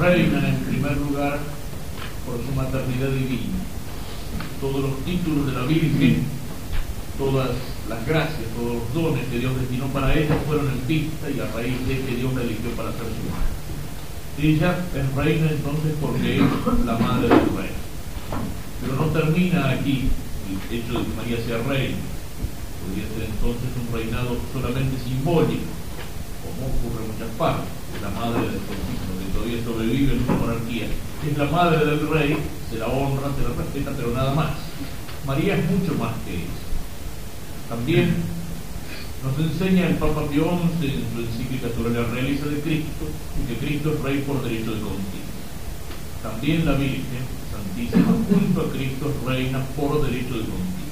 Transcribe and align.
reina 0.00 0.48
en 0.48 0.56
primer 0.64 0.96
lugar 0.98 1.38
por 2.24 2.38
su 2.44 2.52
maternidad 2.54 3.10
divina. 3.10 3.58
Todos 4.60 4.80
los 4.80 5.04
títulos 5.04 5.46
de 5.46 5.52
la 5.52 5.66
Virgen, 5.66 6.22
todas 7.18 7.50
las 7.88 8.06
gracias, 8.06 8.46
todos 8.54 8.78
los 8.78 8.94
dones 8.94 9.26
que 9.26 9.38
Dios 9.38 9.58
destinó 9.58 9.86
para 9.86 10.14
ella 10.14 10.36
fueron 10.46 10.68
en 10.68 10.86
vista 10.86 11.30
y 11.30 11.40
a 11.40 11.50
raíz 11.50 11.86
de 11.86 12.00
que 12.02 12.16
Dios 12.16 12.32
la 12.34 12.42
eligió 12.42 12.70
para 12.76 12.92
ser 12.92 13.10
su 13.10 13.26
madre. 13.26 13.58
Ella 14.38 14.78
es 14.94 15.14
reina 15.16 15.50
entonces 15.50 15.94
porque 16.00 16.36
es 16.36 16.86
la 16.86 16.98
madre 16.98 17.28
del 17.28 17.50
rey. 17.58 17.74
Pero 18.80 18.94
no 18.94 19.06
termina 19.06 19.70
aquí 19.70 20.08
el 20.46 20.78
hecho 20.78 20.92
de 20.94 21.04
que 21.04 21.16
María 21.16 21.38
sea 21.42 21.58
reina. 21.66 21.98
Podría 22.86 23.08
ser 23.10 23.26
entonces 23.34 23.68
un 23.74 23.88
reinado 23.90 24.36
solamente 24.52 24.94
simbólico, 25.02 25.66
como 26.44 26.70
ocurre 26.70 27.02
en 27.02 27.12
muchas 27.12 27.34
partes. 27.36 27.66
Es 27.96 28.02
la 28.02 28.10
madre 28.10 28.42
del 28.46 28.62
que 28.62 29.17
todavía 29.38 29.64
sobrevive 29.64 30.14
en 30.14 30.22
una 30.22 30.34
monarquía. 30.34 30.86
Es 31.28 31.38
la 31.38 31.46
madre 31.46 31.84
del 31.84 32.08
rey, 32.08 32.36
se 32.70 32.78
la 32.78 32.86
honra, 32.88 33.30
se 33.36 33.42
la 33.42 33.54
respeta, 33.54 33.92
pero 33.96 34.12
nada 34.12 34.34
más. 34.34 34.50
María 35.26 35.56
es 35.56 35.70
mucho 35.70 35.94
más 35.94 36.14
que 36.24 36.34
eso. 36.34 36.66
También 37.68 38.14
nos 39.22 39.38
enseña 39.38 39.88
el 39.88 39.96
Papa 39.96 40.26
Pío 40.28 40.44
XI 40.80 40.86
en 40.86 41.04
su 41.12 41.20
encíclica 41.20 41.68
sobre 41.74 41.94
la 41.94 42.06
realeza 42.08 42.46
de 42.46 42.60
Cristo, 42.60 43.06
que 43.46 43.56
Cristo 43.56 43.94
es 43.94 44.00
rey 44.02 44.24
por 44.26 44.42
derecho 44.42 44.74
de 44.74 44.80
conquista. 44.80 45.28
También 46.22 46.66
la 46.66 46.72
Virgen 46.72 47.22
Santísima 47.52 48.06
junto 48.28 48.60
a 48.60 48.70
Cristo 48.72 49.12
reina 49.26 49.64
por 49.76 50.02
derecho 50.02 50.34
de 50.34 50.46
conquista. 50.48 50.88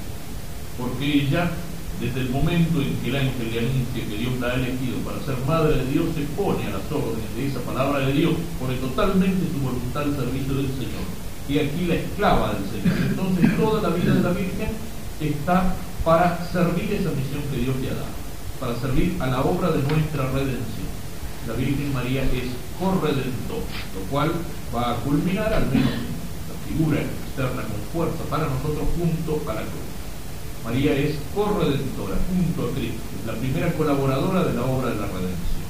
Porque 0.77 1.13
ella, 1.13 1.51
desde 1.99 2.21
el 2.21 2.29
momento 2.29 2.81
en 2.81 2.93
que 3.01 3.09
el 3.09 3.15
ángel 3.15 3.51
le 3.51 3.59
anuncia 3.59 4.05
que 4.05 4.17
Dios 4.17 4.39
la 4.39 4.47
ha 4.47 4.55
elegido 4.55 4.97
para 5.01 5.17
ser 5.25 5.35
madre 5.47 5.81
de 5.81 5.85
Dios, 5.91 6.05
se 6.13 6.21
pone 6.37 6.61
a 6.67 6.77
las 6.77 6.85
órdenes 6.91 7.29
de 7.35 7.47
esa 7.47 7.59
palabra 7.61 8.05
de 8.05 8.13
Dios, 8.13 8.33
pone 8.59 8.75
totalmente 8.77 9.41
su 9.49 9.57
voluntad 9.59 10.03
al 10.03 10.15
servicio 10.15 10.53
del 10.53 10.69
Señor. 10.77 11.05
Y 11.49 11.57
aquí 11.57 11.85
la 11.87 11.95
esclava 11.95 12.53
del 12.53 12.69
Señor. 12.69 12.97
Entonces 13.09 13.57
toda 13.57 13.81
la 13.81 13.95
vida 13.95 14.13
de 14.13 14.21
la 14.21 14.29
Virgen 14.29 14.69
está 15.21 15.75
para 16.05 16.37
servir 16.51 16.93
esa 16.93 17.09
misión 17.09 17.41
que 17.51 17.57
Dios 17.65 17.75
le 17.81 17.89
ha 17.89 17.95
dado, 17.95 18.15
para 18.59 18.79
servir 18.79 19.17
a 19.19 19.27
la 19.27 19.41
obra 19.41 19.71
de 19.71 19.81
nuestra 19.81 20.29
redención. 20.29 20.87
La 21.47 21.53
Virgen 21.53 21.93
María 21.93 22.23
es 22.23 22.53
corredentor, 22.77 23.63
lo 23.95 24.01
cual 24.11 24.31
va 24.75 24.91
a 24.91 24.95
culminar 24.97 25.51
al 25.51 25.65
menos 25.67 25.89
la 25.89 26.55
figura 26.67 27.01
externa 27.01 27.63
con 27.63 27.81
fuerza 27.91 28.23
para 28.29 28.45
nosotros 28.45 28.85
junto 28.97 29.49
a 29.49 29.55
la. 29.55 29.61
María 30.63 30.93
es 30.93 31.15
corredentora 31.33 32.15
junto 32.27 32.69
a 32.69 32.73
Cristo, 32.73 33.01
la 33.25 33.33
primera 33.33 33.71
colaboradora 33.73 34.43
de 34.43 34.53
la 34.53 34.65
obra 34.65 34.89
de 34.89 34.95
la 34.95 35.07
redención. 35.07 35.67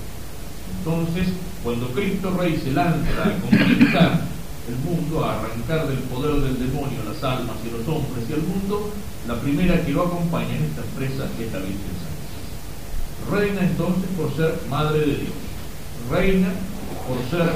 Entonces, 0.80 1.27
cuando 1.63 1.88
Cristo 1.89 2.35
Rey 2.38 2.59
se 2.63 2.71
lanza 2.71 3.23
a 3.23 3.39
conquistar 3.39 4.21
el 4.67 4.75
mundo, 4.83 5.23
a 5.23 5.39
arrancar 5.39 5.88
del 5.88 5.99
poder 5.99 6.41
del 6.41 6.59
demonio 6.59 7.03
las 7.08 7.23
almas 7.23 7.58
y 7.65 7.71
los 7.71 7.88
hombres 7.88 8.25
y 8.30 8.33
el 8.33 8.41
mundo, 8.41 8.91
la 9.27 9.39
primera 9.39 9.83
que 9.85 9.91
lo 9.91 10.03
acompaña 10.03 10.55
en 10.55 10.63
esta 10.63 10.81
empresa 10.81 11.25
es 11.39 11.52
la 11.53 11.59
Virgen 11.59 11.95
Santa. 11.99 13.38
Reina 13.38 13.61
entonces 13.61 14.09
por 14.15 14.35
ser 14.35 14.59
Madre 14.69 14.99
de 14.99 15.05
Dios, 15.05 15.38
reina 16.09 16.47
por 17.08 17.17
ser 17.30 17.52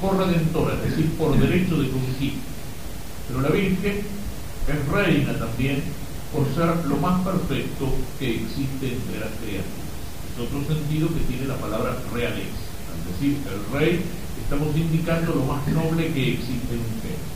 corredentora, 0.00 0.74
es 0.74 0.90
decir, 0.90 1.10
por 1.12 1.38
derecho 1.38 1.76
de 1.76 1.90
conquista. 1.90 2.40
Pero 3.28 3.40
la 3.42 3.48
Virgen 3.48 4.02
es 4.68 4.88
reina 4.92 5.32
también 5.38 5.82
por 6.32 6.44
ser 6.54 6.84
lo 6.86 6.96
más 6.96 7.24
perfecto 7.24 7.88
que 8.18 8.36
existe 8.36 8.92
entre 8.92 9.20
las 9.20 9.32
criaturas. 9.40 9.88
Es 10.28 10.36
otro 10.38 10.60
sentido 10.68 11.08
que 11.08 11.24
tiene 11.24 11.46
la 11.46 11.56
palabra 11.56 11.96
realeza. 12.12 12.60
Es 12.98 13.04
decir, 13.16 13.38
el 13.48 13.60
rey 13.72 14.00
estamos 14.42 14.76
indicando 14.76 15.34
lo 15.34 15.44
más 15.44 15.66
noble 15.68 16.12
que 16.12 16.34
existe 16.34 16.72
en 16.72 16.84
un 16.84 16.96
género. 17.00 17.28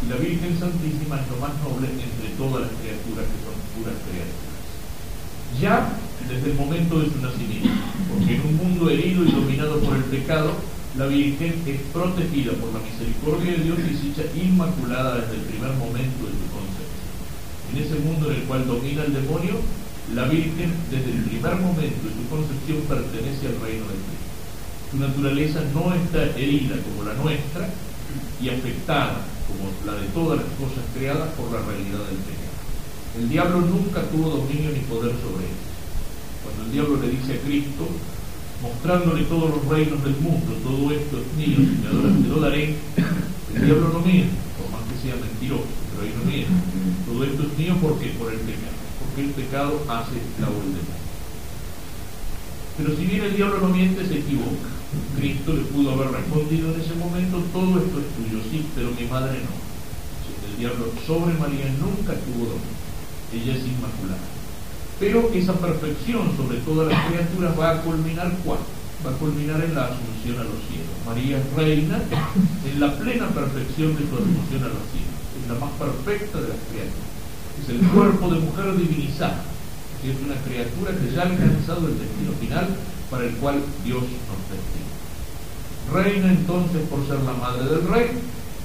Y 0.00 0.06
la 0.08 0.16
Virgen 0.16 0.58
Santísima 0.58 1.20
es 1.20 1.28
lo 1.28 1.36
más 1.42 1.52
noble 1.60 1.88
entre 1.90 2.28
todas 2.38 2.62
las 2.66 2.72
criaturas 2.80 3.26
que 3.26 3.38
son 3.44 3.56
puras 3.74 3.98
criaturas. 4.06 4.58
Ya 5.60 5.96
desde 6.28 6.50
el 6.52 6.56
momento 6.56 7.00
de 7.00 7.10
su 7.10 7.18
nacimiento, 7.20 7.72
porque 8.12 8.34
en 8.36 8.42
un 8.42 8.56
mundo 8.56 8.90
herido 8.90 9.24
y 9.24 9.32
dominado 9.32 9.80
por 9.80 9.96
el 9.96 10.04
pecado, 10.04 10.52
la 10.96 11.06
Virgen 11.06 11.54
es 11.66 11.80
protegida 11.92 12.52
por 12.52 12.72
la 12.72 12.80
misericordia 12.80 13.52
de 13.52 13.64
Dios 13.64 13.78
y 13.78 14.14
se 14.14 14.44
inmaculada 14.44 15.20
desde 15.20 15.36
el 15.36 15.42
primer 15.42 15.72
momento 15.74 16.26
de 16.26 16.32
su 16.36 16.46
concepción. 16.52 16.87
En 17.72 17.82
ese 17.82 17.94
mundo 18.00 18.30
en 18.30 18.36
el 18.36 18.42
cual 18.44 18.66
domina 18.66 19.04
el 19.04 19.14
demonio, 19.14 19.60
la 20.14 20.24
Virgen 20.24 20.72
desde 20.90 21.12
el 21.12 21.22
primer 21.24 21.56
momento 21.56 22.00
de 22.08 22.14
su 22.16 22.24
concepción 22.30 22.80
pertenece 22.88 23.48
al 23.48 23.60
reino 23.60 23.84
de 23.84 23.98
Cristo. 24.08 24.28
Su 24.90 24.96
naturaleza 24.96 25.60
no 25.74 25.92
está 25.92 26.24
herida 26.38 26.76
como 26.80 27.04
la 27.04 27.14
nuestra 27.14 27.68
y 28.40 28.48
afectada 28.48 29.20
como 29.48 29.68
la 29.84 30.00
de 30.00 30.08
todas 30.08 30.40
las 30.40 30.48
cosas 30.56 30.84
creadas 30.96 31.28
por 31.36 31.52
la 31.52 31.60
realidad 31.60 32.04
del 32.08 32.24
pecado. 32.24 32.56
El 33.20 33.28
diablo 33.28 33.60
nunca 33.60 34.02
tuvo 34.08 34.30
dominio 34.30 34.70
ni 34.70 34.80
poder 34.88 35.12
sobre 35.20 35.44
él. 35.44 35.58
Cuando 36.44 36.64
el 36.64 36.72
diablo 36.72 36.96
le 37.00 37.08
dice 37.08 37.34
a 37.34 37.40
Cristo, 37.44 37.88
mostrándole 38.62 39.24
todos 39.24 39.50
los 39.50 39.64
reinos 39.68 40.02
del 40.04 40.16
mundo, 40.20 40.52
todo 40.64 40.90
esto 40.92 41.18
es 41.20 41.28
mío, 41.36 41.56
si 41.56 41.78
me 41.82 41.88
adoras 41.88 42.22
te 42.22 42.28
lo 42.28 42.40
daré, 42.40 42.74
el 43.54 43.64
diablo 43.64 43.88
no 43.92 44.00
miente, 44.00 44.34
mentiroso, 45.16 45.70
pero 45.90 46.02
ahí 46.04 46.14
no 46.16 46.24
miente. 46.24 46.52
Todo 47.06 47.24
esto 47.24 47.42
es 47.42 47.58
mío 47.58 47.76
¿por 47.80 47.98
qué? 47.98 48.08
Por 48.18 48.32
el 48.32 48.40
pecado, 48.40 48.76
porque 49.00 49.20
el 49.24 49.30
pecado 49.32 49.80
hace 49.88 50.18
la 50.40 50.48
voluntad. 50.48 50.98
Pero 52.76 52.96
si 52.96 53.06
bien 53.06 53.24
el 53.24 53.36
diablo 53.36 53.58
no 53.60 53.68
miente, 53.68 54.06
se 54.06 54.18
equivoca. 54.18 54.70
Cristo 55.18 55.52
le 55.52 55.62
pudo 55.62 55.92
haber 55.92 56.12
respondido 56.12 56.72
en 56.72 56.80
ese 56.80 56.94
momento, 56.94 57.42
todo 57.52 57.78
esto 57.78 57.98
es 57.98 58.08
tuyo, 58.16 58.38
sí, 58.50 58.64
pero 58.74 58.90
mi 58.92 59.04
madre 59.06 59.38
no. 59.42 59.52
El 60.48 60.58
diablo 60.58 60.92
sobre 61.06 61.34
María 61.34 61.66
nunca 61.78 62.14
tuvo 62.14 62.46
dominio. 62.46 62.78
Ella 63.34 63.52
es 63.52 63.64
inmaculada. 63.66 64.28
Pero 64.98 65.30
esa 65.34 65.52
perfección 65.54 66.36
sobre 66.36 66.58
todas 66.58 66.88
las 66.88 67.06
criaturas 67.06 67.58
va 67.58 67.70
a 67.70 67.82
culminar 67.82 68.32
¿cuándo? 68.44 68.66
Va 69.06 69.10
a 69.10 69.14
culminar 69.14 69.62
en 69.62 69.74
la 69.74 69.86
asunción 69.86 70.38
a 70.38 70.44
los 70.44 70.58
cielos. 70.66 70.90
María 71.06 71.38
es 71.38 71.46
reina 71.54 72.02
en 72.66 72.80
la 72.80 72.98
plena 72.98 73.28
perfección 73.28 73.94
de 73.94 74.02
su 74.08 74.14
asunción 74.14 74.62
a 74.64 74.74
los 74.74 74.84
cielos. 74.90 75.14
Es 75.38 75.46
la 75.46 75.54
más 75.58 75.70
perfecta 75.78 76.40
de 76.42 76.48
las 76.48 76.62
criaturas. 76.66 77.08
Es 77.62 77.68
el 77.70 77.80
cuerpo 77.94 78.28
de 78.34 78.40
mujer 78.40 78.76
divinizada. 78.76 79.44
Es 80.02 80.16
una 80.18 80.34
criatura 80.42 80.94
que 80.98 81.14
ya 81.14 81.22
ha 81.22 81.30
alcanzado 81.30 81.86
el 81.86 81.98
destino 81.98 82.32
final 82.40 82.68
para 83.10 83.24
el 83.24 83.34
cual 83.36 83.62
Dios 83.84 84.02
nos 84.02 84.42
destina. 84.50 84.88
Reina 85.92 86.28
entonces 86.32 86.82
por 86.90 87.06
ser 87.06 87.22
la 87.24 87.32
madre 87.32 87.64
del 87.64 87.88
rey, 87.88 88.10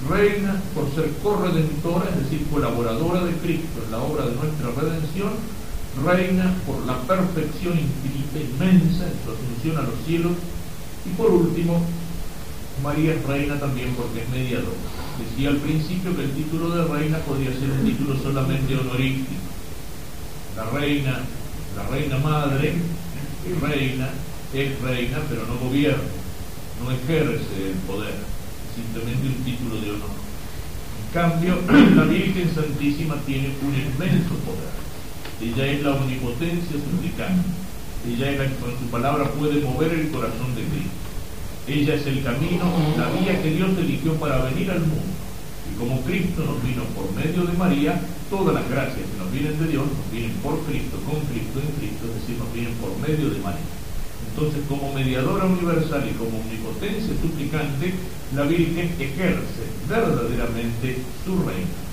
reina 0.09 0.61
por 0.75 0.89
ser 0.93 1.09
corredentora, 1.23 2.09
es 2.09 2.23
decir, 2.23 2.45
colaboradora 2.51 3.23
de 3.23 3.31
Cristo 3.37 3.79
en 3.85 3.91
la 3.91 3.99
obra 3.99 4.25
de 4.25 4.35
nuestra 4.35 4.69
redención, 4.75 5.31
reina 6.01 6.53
por 6.65 6.85
la 6.85 6.97
perfección 7.01 7.77
infinita, 7.77 8.39
inmensa 8.39 9.05
en 9.05 9.17
su 9.23 9.31
asunción 9.31 9.77
a 9.77 9.83
los 9.83 10.05
cielos, 10.05 10.33
y 11.05 11.09
por 11.09 11.29
último, 11.31 11.85
María 12.81 13.13
es 13.13 13.25
reina 13.25 13.59
también 13.59 13.93
porque 13.95 14.21
es 14.21 14.29
mediadora. 14.29 14.77
Decía 15.19 15.49
al 15.49 15.57
principio 15.57 16.15
que 16.15 16.23
el 16.23 16.31
título 16.31 16.69
de 16.71 16.85
reina 16.85 17.19
podría 17.19 17.51
ser 17.51 17.69
un 17.69 17.85
título 17.85 18.17
solamente 18.17 18.75
honorífico. 18.75 19.31
La 20.57 20.69
reina, 20.71 21.19
la 21.75 21.87
reina 21.87 22.17
madre, 22.17 22.73
reina, 23.61 24.09
es 24.53 24.81
reina, 24.81 25.17
pero 25.29 25.45
no 25.45 25.57
gobierna, 25.57 26.03
no 26.83 26.91
ejerce 26.91 27.71
el 27.71 27.77
poder, 27.87 28.15
simplemente 28.75 29.27
un 29.27 29.43
título 29.43 29.81
de 29.81 29.91
honor. 29.91 30.09
En 31.05 31.13
cambio, 31.13 31.59
la 31.95 32.03
Virgen 32.05 32.53
Santísima 32.53 33.15
tiene 33.25 33.53
un 33.61 33.75
inmenso 33.75 34.35
poder. 34.45 34.82
Ella 35.43 35.67
es 35.67 35.83
la 35.83 35.91
omnipotencia 35.91 36.79
suplicante. 36.79 37.43
Ella 38.07 38.31
es 38.31 38.39
la 38.39 38.47
que 38.47 38.55
con 38.63 38.71
su 38.79 38.85
palabra 38.87 39.29
puede 39.31 39.59
mover 39.59 39.91
el 39.91 40.09
corazón 40.09 40.55
de 40.55 40.63
Cristo. 40.71 41.03
Ella 41.67 41.95
es 41.95 42.07
el 42.07 42.23
camino, 42.23 42.63
la 42.97 43.11
vía 43.11 43.41
que 43.41 43.51
Dios 43.51 43.71
eligió 43.77 44.15
para 44.15 44.45
venir 44.45 44.71
al 44.71 44.79
mundo. 44.79 45.11
Y 45.67 45.79
como 45.79 45.99
Cristo 46.03 46.43
nos 46.47 46.63
vino 46.63 46.83
por 46.95 47.11
medio 47.11 47.43
de 47.43 47.57
María, 47.57 47.99
todas 48.29 48.55
las 48.55 48.69
gracias 48.69 49.03
que 49.03 49.19
nos 49.19 49.31
vienen 49.31 49.59
de 49.59 49.67
Dios 49.67 49.83
nos 49.83 50.11
vienen 50.11 50.31
por 50.39 50.59
Cristo, 50.63 50.95
con 51.03 51.19
Cristo, 51.27 51.59
en 51.59 51.71
Cristo, 51.75 52.07
es 52.07 52.15
decir, 52.23 52.35
nos 52.39 52.53
vienen 52.53 52.75
por 52.79 52.95
medio 53.03 53.29
de 53.29 53.39
María. 53.39 53.67
Entonces, 54.31 54.63
como 54.67 54.93
mediadora 54.93 55.45
universal 55.45 56.07
y 56.07 56.15
como 56.15 56.39
omnipotencia 56.39 57.13
suplicante, 57.19 57.93
la 58.35 58.43
Virgen 58.43 58.95
ejerce 58.97 59.63
verdaderamente 59.87 61.03
su 61.23 61.35
reino. 61.43 61.83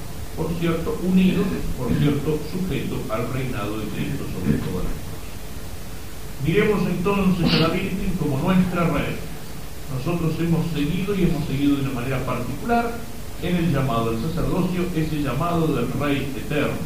Por 0.40 0.48
cierto, 0.58 0.98
unido, 1.02 1.44
por 1.76 1.92
cierto, 1.98 2.38
sujeto 2.48 2.96
al 3.12 3.30
reinado 3.30 3.76
de 3.76 3.84
Cristo 3.92 4.24
sobre 4.32 4.56
todas 4.56 4.88
las 4.88 4.96
cosas. 4.96 5.20
Miremos 6.46 6.80
entonces 6.88 7.52
a 7.52 7.58
la 7.58 7.68
Virgen 7.68 8.16
como 8.18 8.38
nuestra 8.38 8.84
reina. 8.84 9.20
Nosotros 9.92 10.32
hemos 10.40 10.64
seguido 10.72 11.14
y 11.14 11.24
hemos 11.24 11.44
seguido 11.44 11.76
de 11.76 11.82
una 11.82 11.92
manera 11.92 12.24
particular 12.24 12.90
en 13.42 13.56
el 13.56 13.70
llamado 13.70 14.10
al 14.10 14.22
sacerdocio, 14.22 14.80
ese 14.96 15.20
llamado 15.20 15.66
del 15.76 15.92
Rey 16.00 16.32
eterno, 16.34 16.80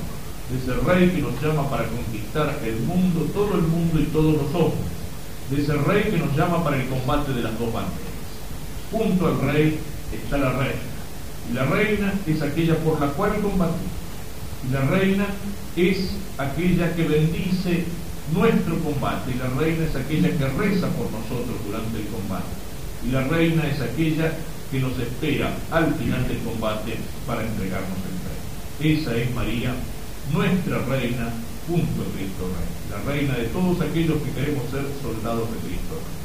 de 0.50 0.58
ese 0.58 0.74
Rey 0.82 1.10
que 1.10 1.22
nos 1.22 1.40
llama 1.40 1.70
para 1.70 1.86
conquistar 1.86 2.58
el 2.64 2.80
mundo, 2.80 3.30
todo 3.32 3.54
el 3.54 3.62
mundo 3.62 4.00
y 4.00 4.04
todos 4.06 4.34
los 4.34 4.52
hombres 4.52 4.94
de 5.50 5.62
ese 5.62 5.74
rey 5.74 6.04
que 6.04 6.18
nos 6.18 6.34
llama 6.34 6.64
para 6.64 6.76
el 6.76 6.88
combate 6.88 7.32
de 7.32 7.42
las 7.42 7.56
dos 7.58 7.70
banderas. 7.72 8.00
junto 8.90 9.26
al 9.26 9.40
rey 9.52 9.78
está 10.10 10.38
la 10.38 10.52
reina. 10.52 10.93
La 11.52 11.64
reina 11.64 12.14
es 12.26 12.40
aquella 12.42 12.76
por 12.78 13.00
la 13.00 13.08
cual 13.08 13.32
combatimos. 13.40 13.92
La 14.72 14.80
reina 14.82 15.26
es 15.76 16.10
aquella 16.38 16.94
que 16.94 17.04
bendice 17.06 17.84
nuestro 18.32 18.78
combate. 18.78 19.32
Y 19.32 19.38
la 19.38 19.50
reina 19.60 19.84
es 19.84 19.94
aquella 19.94 20.30
que 20.30 20.48
reza 20.48 20.88
por 20.88 21.10
nosotros 21.12 21.56
durante 21.66 21.98
el 21.98 22.06
combate. 22.06 22.46
Y 23.06 23.10
la 23.10 23.24
reina 23.24 23.68
es 23.68 23.80
aquella 23.80 24.32
que 24.70 24.80
nos 24.80 24.98
espera 24.98 25.54
al 25.70 25.94
final 25.94 26.26
del 26.26 26.38
combate 26.38 26.96
para 27.26 27.42
entregarnos 27.44 27.98
el 28.08 28.18
rey. 28.24 28.98
Esa 28.98 29.16
es 29.16 29.34
María, 29.34 29.74
nuestra 30.32 30.78
reina, 30.86 31.32
junto 31.68 32.02
a 32.02 32.12
Cristo 32.16 32.48
Rey. 32.48 32.68
La 32.90 32.98
reina 33.12 33.34
de 33.34 33.44
todos 33.44 33.80
aquellos 33.80 34.22
que 34.22 34.30
queremos 34.32 34.70
ser 34.70 34.84
soldados 35.02 35.48
de 35.50 35.58
Cristo 35.58 35.94
Rey. 35.94 36.24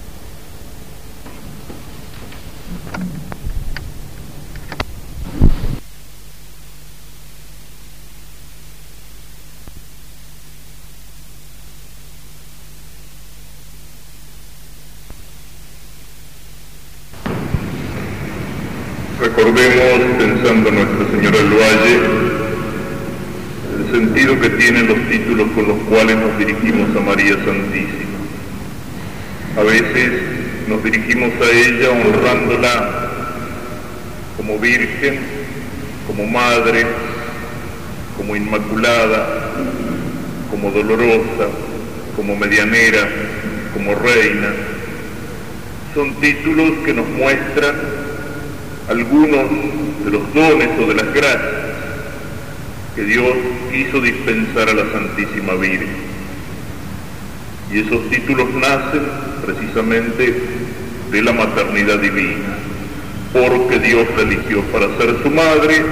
Recordemos, 20.00 20.18
pensando 20.18 20.72
Nuestra 20.72 21.12
Señora 21.12 21.38
del 21.38 21.50
Valle, 21.50 22.00
el 23.80 23.92
sentido 23.92 24.40
que 24.40 24.50
tienen 24.52 24.88
los 24.88 24.98
títulos 25.10 25.48
con 25.54 25.68
los 25.68 25.78
cuales 25.90 26.16
nos 26.16 26.38
dirigimos 26.38 26.96
a 26.96 27.00
María 27.02 27.34
Santísima. 27.34 28.20
A 29.58 29.64
veces 29.64 30.12
nos 30.68 30.82
dirigimos 30.84 31.32
a 31.42 31.52
ella 31.52 31.90
honrándola 31.90 33.10
como 34.38 34.58
Virgen, 34.60 35.20
como 36.08 36.26
Madre, 36.28 36.86
como 38.16 38.36
Inmaculada, 38.38 39.52
como 40.50 40.72
Dolorosa, 40.72 41.50
como 42.16 42.38
Medianera, 42.38 43.10
como 43.74 43.96
Reina. 43.96 44.54
Son 45.94 46.14
títulos 46.22 46.72
que 46.86 46.94
nos 46.94 47.08
muestran 47.10 47.76
algunos 48.90 49.89
de 50.04 50.12
los 50.12 50.34
dones 50.34 50.70
o 50.80 50.88
de 50.88 50.96
las 50.96 51.14
gracias 51.14 51.70
que 52.96 53.04
Dios 53.04 53.34
quiso 53.72 54.02
dispensar 54.02 54.70
a 54.70 54.74
la 54.74 54.92
Santísima 54.92 55.54
Virgen. 55.54 56.10
Y 57.72 57.80
esos 57.80 58.10
títulos 58.10 58.50
nacen 58.56 59.02
precisamente 59.46 60.34
de 61.12 61.22
la 61.22 61.32
maternidad 61.32 62.00
divina, 62.00 62.58
porque 63.32 63.80
Dios 63.80 64.08
la 64.16 64.24
eligió 64.24 64.62
para 64.66 64.88
ser 64.98 65.16
su 65.22 65.30
madre, 65.30 65.86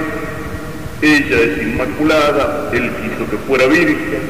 ella 1.00 1.40
es 1.40 1.62
inmaculada, 1.62 2.70
Él 2.72 2.90
quiso 3.02 3.30
que 3.30 3.36
fuera 3.46 3.66
virgen, 3.66 4.20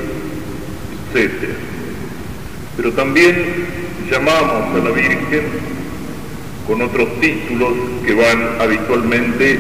etc. 1.15 1.33
Pero 2.77 2.93
también 2.93 3.67
llamamos 4.11 4.75
a 4.75 4.85
la 4.85 4.91
Virgen 4.91 5.78
con 6.69 6.83
otros 6.83 7.09
títulos 7.21 7.73
que 8.05 8.13
van 8.13 8.61
habitualmente 8.61 9.59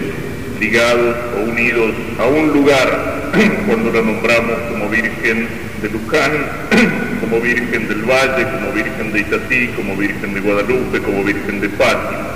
ligados 0.60 1.16
o 1.38 1.50
unidos 1.50 1.92
a 2.18 2.26
un 2.26 2.52
lugar 2.52 3.30
cuando 3.66 3.90
la 3.90 4.02
nombramos 4.02 4.58
como 4.70 4.90
Virgen 4.90 5.48
de 5.80 5.88
Luján, 5.88 6.32
como 7.20 7.40
Virgen 7.40 7.88
del 7.88 8.02
Valle, 8.02 8.44
como 8.52 8.72
Virgen 8.72 9.12
de 9.12 9.20
Itatí, 9.20 9.68
como 9.68 9.96
Virgen 9.96 10.34
de 10.34 10.40
Guadalupe, 10.40 11.00
como 11.00 11.24
Virgen 11.24 11.60
de 11.62 11.68
Fátima. 11.70 12.28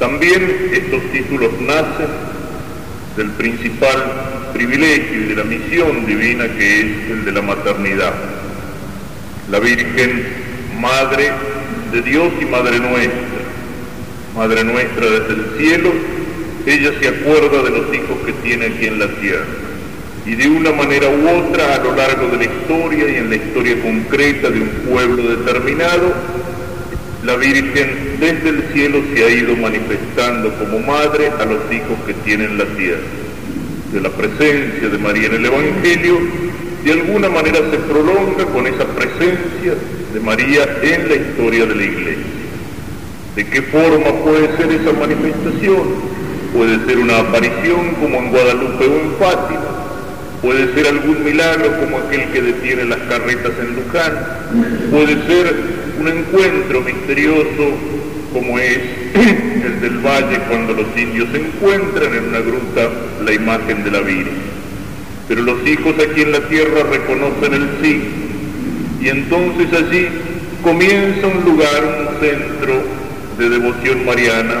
También 0.00 0.70
estos 0.72 1.02
títulos 1.12 1.52
nacen 1.60 2.08
del 3.16 3.30
principal 3.32 4.50
privilegio 4.52 5.20
y 5.20 5.24
de 5.26 5.34
la 5.36 5.44
misión 5.44 6.04
divina 6.06 6.48
que 6.58 6.80
es 6.80 7.10
el 7.10 7.24
de 7.24 7.32
la 7.32 7.42
maternidad. 7.42 8.14
La 9.48 9.60
Virgen, 9.60 10.26
Madre 10.80 11.30
de 11.92 12.02
Dios 12.02 12.32
y 12.40 12.44
Madre 12.46 12.80
nuestra, 12.80 13.43
Madre 14.34 14.64
nuestra 14.64 15.06
desde 15.06 15.34
el 15.34 15.44
cielo, 15.58 15.92
ella 16.66 16.90
se 17.00 17.08
acuerda 17.08 17.62
de 17.62 17.70
los 17.70 17.94
hijos 17.94 18.18
que 18.26 18.32
tiene 18.32 18.66
aquí 18.66 18.86
en 18.86 18.98
la 18.98 19.06
tierra. 19.20 19.44
Y 20.26 20.34
de 20.34 20.48
una 20.48 20.72
manera 20.72 21.08
u 21.08 21.28
otra, 21.28 21.76
a 21.76 21.78
lo 21.78 21.94
largo 21.94 22.28
de 22.28 22.38
la 22.38 22.44
historia 22.44 23.08
y 23.10 23.16
en 23.16 23.30
la 23.30 23.36
historia 23.36 23.80
concreta 23.80 24.50
de 24.50 24.60
un 24.60 24.68
pueblo 24.90 25.36
determinado, 25.36 26.12
la 27.22 27.36
Virgen 27.36 28.16
desde 28.18 28.48
el 28.48 28.64
cielo 28.72 29.02
se 29.14 29.24
ha 29.24 29.30
ido 29.30 29.54
manifestando 29.56 30.52
como 30.54 30.80
madre 30.80 31.30
a 31.38 31.44
los 31.44 31.72
hijos 31.72 31.96
que 32.04 32.14
tiene 32.24 32.46
en 32.46 32.58
la 32.58 32.64
tierra. 32.64 33.02
De 33.92 34.00
la 34.00 34.10
presencia 34.10 34.88
de 34.88 34.98
María 34.98 35.26
en 35.28 35.34
el 35.34 35.46
Evangelio, 35.46 36.18
de 36.84 36.92
alguna 36.92 37.28
manera 37.28 37.60
se 37.70 37.76
prolonga 37.76 38.44
con 38.46 38.66
esa 38.66 38.84
presencia 38.84 39.74
de 40.12 40.20
María 40.20 40.66
en 40.82 41.08
la 41.08 41.14
historia 41.14 41.66
de 41.66 41.74
la 41.76 41.84
Iglesia. 41.84 42.33
¿De 43.36 43.44
qué 43.46 43.62
forma 43.62 44.12
puede 44.22 44.56
ser 44.56 44.70
esa 44.70 44.92
manifestación? 44.92 46.14
Puede 46.54 46.86
ser 46.86 46.98
una 46.98 47.18
aparición 47.18 47.94
como 48.00 48.18
en 48.18 48.30
Guadalupe 48.30 48.84
o 48.86 49.00
en 49.00 49.12
Fátima, 49.18 49.74
puede 50.40 50.72
ser 50.72 50.86
algún 50.86 51.24
milagro 51.24 51.80
como 51.80 51.98
aquel 51.98 52.30
que 52.30 52.40
detiene 52.40 52.84
las 52.84 53.00
carretas 53.08 53.52
en 53.58 53.74
Luján, 53.74 54.12
puede 54.88 55.26
ser 55.26 55.52
un 55.98 56.06
encuentro 56.06 56.80
misterioso 56.82 57.72
como 58.32 58.56
es 58.60 58.78
el 59.64 59.80
del 59.80 59.98
valle 59.98 60.38
cuando 60.48 60.74
los 60.74 60.86
indios 60.96 61.28
encuentran 61.34 62.14
en 62.14 62.28
una 62.28 62.38
gruta 62.38 62.90
la 63.24 63.32
imagen 63.32 63.82
de 63.82 63.90
la 63.90 64.00
Virgen. 64.00 64.54
Pero 65.26 65.42
los 65.42 65.66
hijos 65.66 65.94
aquí 65.94 66.22
en 66.22 66.32
la 66.32 66.40
tierra 66.48 66.84
reconocen 66.88 67.54
el 67.54 67.68
sí 67.82 68.02
y 69.00 69.08
entonces 69.08 69.72
allí 69.72 70.08
comienza 70.62 71.26
un 71.26 71.44
lugar, 71.44 72.10
un 72.12 72.20
centro 72.20 73.03
de 73.38 73.48
devoción 73.48 74.04
mariana, 74.04 74.60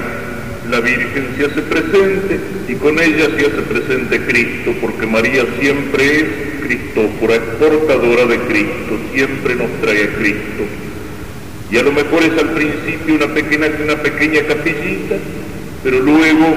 la 0.70 0.80
Virgen 0.80 1.28
se 1.36 1.44
hace 1.44 1.62
presente 1.62 2.40
y 2.68 2.74
con 2.76 2.98
ella 2.98 3.28
se 3.36 3.46
hace 3.46 3.62
presente 3.62 4.20
Cristo, 4.26 4.74
porque 4.80 5.06
María 5.06 5.44
siempre 5.60 6.20
es 6.20 6.24
Cristófora, 6.62 7.34
es 7.34 7.42
portadora 7.58 8.24
de 8.26 8.38
Cristo, 8.40 8.98
siempre 9.12 9.54
nos 9.56 9.70
trae 9.82 10.04
a 10.04 10.14
Cristo. 10.14 10.64
Y 11.70 11.76
a 11.76 11.82
lo 11.82 11.92
mejor 11.92 12.22
es 12.22 12.38
al 12.38 12.50
principio 12.50 13.14
una 13.14 13.34
pequeña, 13.34 13.68
una 13.82 13.96
pequeña 13.96 14.42
capillita, 14.42 15.16
pero 15.82 16.00
luego 16.00 16.56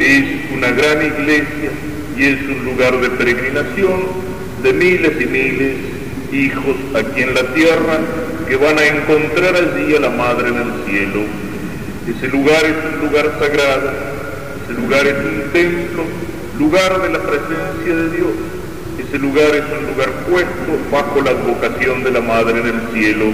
es 0.00 0.24
una 0.56 0.70
gran 0.72 1.06
iglesia 1.06 1.70
y 2.18 2.24
es 2.24 2.38
un 2.42 2.64
lugar 2.64 3.00
de 3.00 3.10
peregrinación 3.10 4.02
de 4.62 4.72
miles 4.72 5.12
y 5.20 5.26
miles 5.26 5.76
hijos 6.32 6.76
aquí 6.94 7.22
en 7.22 7.34
la 7.34 7.54
tierra 7.54 8.00
que 8.48 8.56
van 8.56 8.78
a 8.78 8.84
encontrar 8.84 9.54
allí 9.54 9.94
a 9.94 10.00
la 10.00 10.10
Madre 10.10 10.48
en 10.48 10.56
el 10.56 10.72
cielo 10.86 11.43
ese 12.06 12.28
lugar 12.28 12.62
es 12.64 12.76
un 12.92 13.08
lugar 13.08 13.32
sagrado, 13.38 13.90
ese 14.62 14.78
lugar 14.78 15.06
es 15.06 15.16
un 15.24 15.52
templo, 15.52 16.04
lugar 16.58 17.00
de 17.00 17.08
la 17.08 17.18
presencia 17.18 17.94
de 17.96 18.16
Dios. 18.16 18.30
Ese 18.98 19.18
lugar 19.18 19.54
es 19.54 19.64
un 19.78 19.86
lugar 19.90 20.10
puesto 20.28 20.72
bajo 20.92 21.22
la 21.22 21.30
advocación 21.30 22.04
de 22.04 22.10
la 22.10 22.20
Madre 22.20 22.60
en 22.60 22.66
el 22.66 22.80
cielo. 22.92 23.24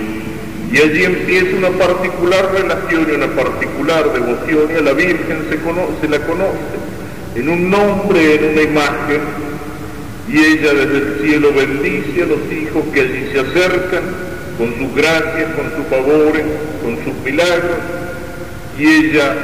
Y 0.73 0.79
allí 0.79 1.03
empieza 1.03 1.57
una 1.57 1.71
particular 1.71 2.53
relación 2.53 3.09
y 3.11 3.15
una 3.15 3.27
particular 3.27 4.13
devoción 4.13 4.71
y 4.73 4.79
a 4.79 4.83
la 4.83 4.93
Virgen 4.93 5.47
se, 5.51 6.09
la 6.09 6.19
conoce 6.21 6.79
en 7.35 7.49
un 7.49 7.71
nombre, 7.71 8.37
en 8.37 8.53
una 8.53 8.63
imagen. 8.63 9.21
Y 10.29 10.39
ella 10.39 10.75
desde 10.75 10.97
el 10.97 11.19
cielo 11.23 11.53
bendice 11.53 12.23
a 12.23 12.27
los 12.27 12.53
hijos 12.53 12.85
que 12.95 13.01
allí 13.01 13.31
se 13.33 13.41
acercan 13.41 14.03
con 14.57 14.69
sus 14.79 14.95
gracias, 14.95 15.49
con 15.57 15.65
sus 15.75 15.87
favores, 15.91 16.45
con 16.85 16.97
sus 17.05 17.25
milagros 17.25 18.00
y 18.81 18.87
ella 18.87 19.37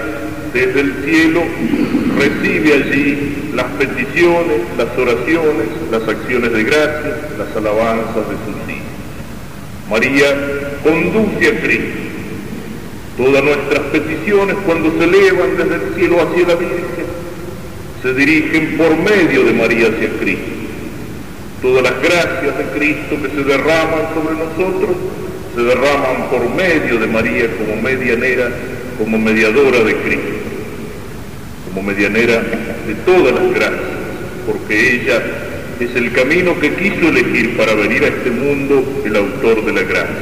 desde 0.55 0.81
el 0.81 0.95
cielo 1.05 1.43
recibe 2.19 2.73
allí 2.73 3.51
las 3.55 3.67
peticiones, 3.73 4.63
las 4.79 4.89
oraciones, 4.97 5.69
las 5.91 6.09
acciones 6.09 6.53
de 6.53 6.65
gracia, 6.65 7.19
las 7.37 7.55
alabanzas 7.55 8.15
de 8.15 8.37
sus 8.47 8.73
hijos. 8.73 8.87
María 9.91 10.79
conduce 10.83 11.49
a 11.49 11.61
Cristo. 11.61 11.99
Todas 13.19 13.45
nuestras 13.45 13.81
peticiones 13.93 14.57
cuando 14.65 14.91
se 14.99 15.05
elevan 15.05 15.57
desde 15.57 15.75
el 15.75 15.95
cielo 15.95 16.17
hacia 16.23 16.49
la 16.49 16.55
Virgen 16.55 17.07
se 18.03 18.15
dirigen 18.15 18.77
por 18.79 18.97
medio 18.97 19.45
de 19.45 19.53
María 19.53 19.89
hacia 19.89 20.09
Cristo. 20.19 20.51
Todas 21.61 21.83
las 21.83 22.01
gracias 22.01 22.59
de 22.59 22.65
Cristo 22.79 23.17
que 23.23 23.29
se 23.29 23.45
derraman 23.45 24.15
sobre 24.15 24.35
nosotros 24.35 24.97
se 25.55 25.63
derraman 25.63 26.29
por 26.31 26.49
medio 26.55 26.99
de 26.99 27.07
María 27.07 27.49
como 27.57 27.81
medianera 27.81 28.51
como 28.99 29.19
mediadora 29.19 29.83
de 29.85 29.95
Cristo, 29.97 30.33
como 31.69 31.83
medianera 31.83 32.43
de 32.87 32.95
todas 33.05 33.35
las 33.35 33.55
gracias, 33.55 33.81
porque 34.47 34.95
ella 34.95 35.23
es 35.81 35.95
el 35.95 36.13
camino 36.13 36.59
que 36.59 36.75
quiso 36.75 37.09
elegir 37.09 37.57
para 37.57 37.75
venir 37.75 38.05
a 38.05 38.09
este 38.09 38.31
mundo 38.31 39.03
el 39.05 39.17
autor 39.17 39.65
de 39.65 39.73
la 39.73 39.83
gracia. 39.83 40.17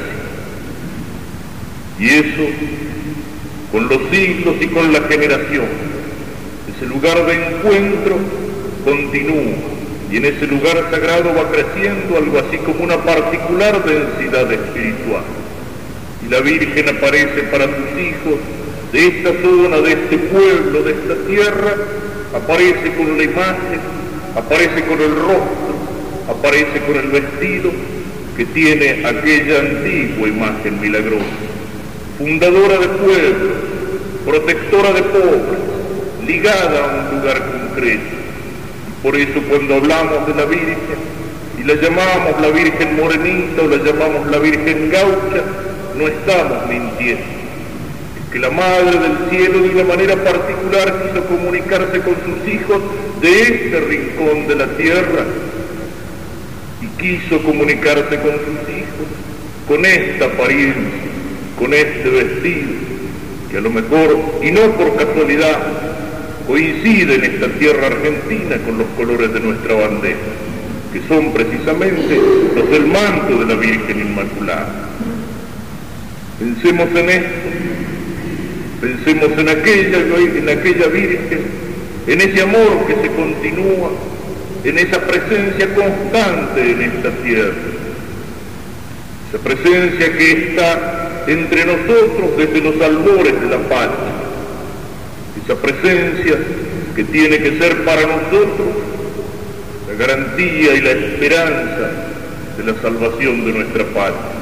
Y 1.99 2.07
eso, 2.07 2.45
con 3.71 3.87
los 3.87 4.01
siglos 4.11 4.55
y 4.59 4.67
con 4.67 4.91
la 4.91 5.01
generación. 5.01 5.65
Ese 6.75 6.85
lugar 6.87 7.25
de 7.25 7.33
encuentro 7.33 8.17
continúa 8.83 9.53
y 10.11 10.17
en 10.17 10.25
ese 10.25 10.45
lugar 10.47 10.87
sagrado 10.91 11.33
va 11.33 11.49
creciendo 11.51 12.17
algo 12.17 12.39
así 12.39 12.57
como 12.57 12.83
una 12.83 12.97
particular 12.97 13.83
densidad 13.85 14.51
espiritual. 14.51 15.23
Y 16.25 16.29
la 16.29 16.41
Virgen 16.41 16.89
aparece 16.89 17.43
para 17.43 17.65
sus 17.65 17.99
hijos 17.99 18.39
de 18.95 19.07
esta 19.07 19.31
zona, 19.41 19.81
de 19.81 19.91
este 19.91 20.17
pueblo, 20.17 20.81
de 20.83 20.93
esta 20.93 21.15
tierra, 21.27 21.75
aparece 22.33 22.95
con 22.95 23.17
la 23.17 23.23
imagen, 23.23 23.79
aparece 24.37 24.85
con 24.85 25.01
el 25.01 25.15
rostro, 25.17 25.75
aparece 26.29 26.79
con 26.87 26.95
el 26.95 27.09
vestido 27.09 27.71
que 28.37 28.45
tiene 28.45 29.05
aquella 29.05 29.59
antigua 29.59 30.29
imagen 30.29 30.79
milagrosa, 30.79 31.25
fundadora 32.17 32.77
de 32.77 32.87
pueblos, 32.87 33.57
protectora 34.25 34.93
de 34.93 35.01
pobres, 35.01 35.59
ligada 36.25 36.79
a 36.79 37.09
un 37.09 37.19
lugar 37.19 37.51
concreto. 37.51 38.15
Por 39.03 39.17
eso 39.17 39.41
cuando 39.49 39.75
hablamos 39.75 40.25
de 40.25 40.35
la 40.35 40.45
Virgen 40.45 40.77
y 41.59 41.63
la 41.65 41.73
llamamos 41.73 42.39
la 42.41 42.47
Virgen 42.47 42.95
Morenita 42.95 43.61
o 43.61 43.67
la 43.67 43.75
llamamos 43.75 44.31
la 44.31 44.39
Virgen 44.39 44.89
Gaucha, 44.89 45.43
no 45.97 46.07
estamos 46.07 46.69
mintiendo. 46.69 47.44
Que 48.35 48.41
la 48.41 48.49
Madre 48.49 48.99
del 48.99 49.29
Cielo 49.29 49.61
de 49.61 49.69
una 49.69 49.85
manera 49.85 50.21
particular 50.21 51.03
quiso 51.03 51.25
comunicarse 51.25 52.01
con 52.01 52.15
sus 52.15 52.53
hijos 52.53 52.81
de 53.21 53.41
este 53.43 53.79
rincón 53.79 54.45
de 54.49 54.55
la 54.57 54.67
tierra 54.75 55.23
y 56.81 57.01
quiso 57.01 57.41
comunicarse 57.43 58.19
con 58.19 58.31
sus 58.33 58.75
hijos 58.75 59.07
con 59.69 59.85
esta 59.85 60.25
apariencia, 60.25 60.83
con 61.57 61.73
este 61.73 62.09
vestido, 62.09 62.71
que 63.49 63.57
a 63.57 63.61
lo 63.61 63.69
mejor, 63.69 64.19
y 64.43 64.51
no 64.51 64.69
por 64.73 64.97
casualidad, 64.97 65.57
coincide 66.45 67.15
en 67.15 67.23
esta 67.23 67.47
tierra 67.57 67.87
argentina 67.87 68.57
con 68.65 68.79
los 68.79 68.87
colores 68.97 69.33
de 69.33 69.39
nuestra 69.39 69.75
bandera, 69.75 70.17
que 70.91 70.99
son 71.07 71.31
precisamente 71.31 72.19
los 72.53 72.69
del 72.69 72.85
manto 72.85 73.45
de 73.45 73.45
la 73.45 73.55
Virgen 73.61 73.97
Inmaculada. 73.97 74.89
Pensemos 76.37 76.89
en 76.97 77.09
esto, 77.09 77.54
pensemos 78.85 79.37
en 79.39 79.49
aquella, 79.49 79.97
en 79.97 80.49
aquella 80.49 80.87
Virgen, 80.87 81.41
en 82.05 82.21
ese 82.21 82.41
amor 82.41 82.85
que 82.85 82.95
se 83.01 83.15
continúa, 83.15 83.89
en 84.63 84.77
esa 84.77 84.99
presencia 85.01 85.73
constante 85.73 86.71
en 86.71 86.81
esta 86.83 87.09
tierra, 87.23 87.53
esa 89.29 89.43
presencia 89.43 90.17
que 90.17 90.31
está 90.31 91.23
entre 91.27 91.65
nosotros 91.65 92.37
desde 92.37 92.61
los 92.61 92.79
albores 92.79 93.41
de 93.41 93.47
la 93.47 93.57
patria. 93.57 94.13
Esa 95.43 95.55
presencia 95.55 96.37
que 96.95 97.03
tiene 97.05 97.39
que 97.39 97.57
ser 97.57 97.83
para 97.83 98.01
nosotros 98.01 98.67
la 99.87 99.95
garantía 99.95 100.75
y 100.75 100.81
la 100.81 100.91
esperanza 100.91 101.91
de 102.57 102.63
la 102.71 102.81
salvación 102.81 103.45
de 103.45 103.51
nuestra 103.51 103.83
patria. 103.85 104.35